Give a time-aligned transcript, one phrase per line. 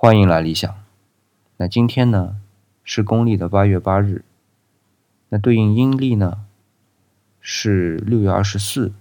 [0.00, 0.80] 欢迎来理想。
[1.56, 2.40] 那今天呢
[2.84, 4.24] 是公历的八月八日，
[5.30, 6.46] 那对应阴历呢
[7.40, 8.92] 是六月二十四，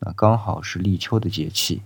[0.00, 1.80] 那刚好是立秋的节气。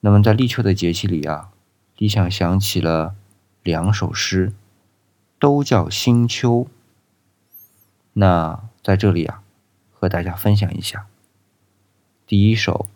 [0.00, 1.50] 那么在立秋的节气里啊，
[1.96, 3.14] 理想想起了
[3.62, 4.52] 两首诗，
[5.38, 6.68] 都叫新秋。
[8.12, 9.42] 那在这里啊，
[9.90, 11.06] 和大家分享一下。
[12.26, 12.88] 第一首《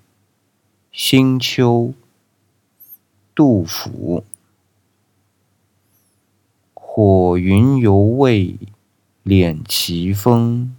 [0.93, 1.95] 新秋》，
[3.35, 4.25] 杜甫。
[6.73, 8.57] 火云犹未
[9.25, 10.77] 敛其风，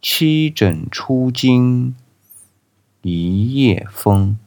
[0.00, 1.96] 七枕初惊
[3.02, 4.38] 一夜风。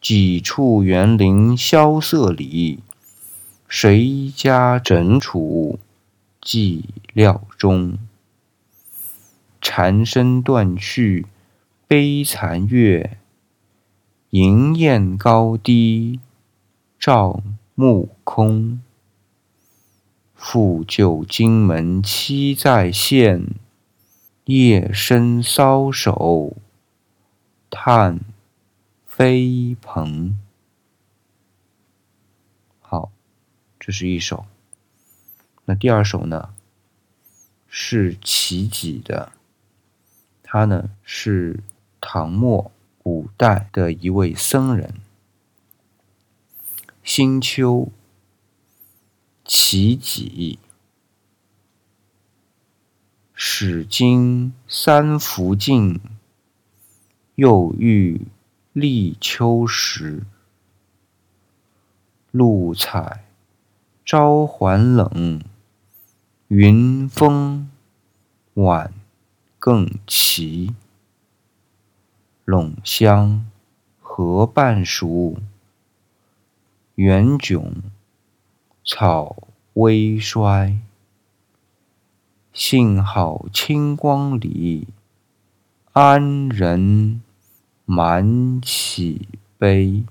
[0.00, 2.78] 几处园林萧瑟里，
[3.68, 5.78] 谁家枕处
[6.40, 6.84] 寂
[7.14, 7.98] 寥中？
[9.60, 11.26] 蝉声断去
[11.86, 13.18] 悲残月，
[14.30, 16.20] 银雁高低
[16.98, 17.42] 照
[17.74, 18.82] 目空。
[20.34, 23.54] 复旧荆门期再现，
[24.44, 26.56] 夜深搔首
[27.70, 28.20] 叹
[29.06, 30.38] 飞蓬。
[32.80, 33.10] 好，
[33.80, 34.44] 这是一首。
[35.64, 36.50] 那第二首呢？
[37.66, 39.32] 是齐己的。
[40.42, 41.60] 他呢是
[42.00, 42.70] 唐末
[43.08, 44.92] 五代的一位僧人。
[47.02, 47.88] 新秋，
[49.46, 50.58] 其己，
[53.32, 55.98] 始经三伏尽，
[57.36, 58.26] 又遇
[58.74, 60.24] 立秋时。
[62.30, 63.24] 露采
[64.04, 65.42] 朝还冷，
[66.48, 67.70] 云峰
[68.52, 68.92] 晚。
[69.60, 70.74] 更齐，
[72.48, 73.44] 陇乡
[74.00, 75.36] 河半熟，
[76.94, 77.74] 园迥
[78.82, 79.36] 草
[79.74, 80.78] 微衰。
[82.54, 84.88] 幸好清光里，
[85.92, 87.20] 安人
[87.84, 90.04] 满岂悲。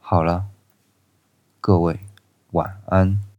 [0.00, 0.46] 好了，
[1.60, 2.00] 各位
[2.50, 3.31] 晚安。